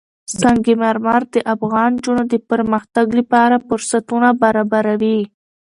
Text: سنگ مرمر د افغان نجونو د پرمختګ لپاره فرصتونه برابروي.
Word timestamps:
سنگ 0.39 0.65
مرمر 0.81 1.21
د 1.33 1.35
افغان 1.53 1.91
نجونو 1.97 2.23
د 2.33 2.35
پرمختګ 2.49 3.05
لپاره 3.19 3.55
فرصتونه 3.67 4.29
برابروي. 4.41 5.19